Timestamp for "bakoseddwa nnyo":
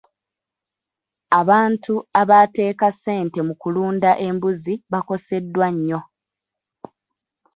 4.91-5.99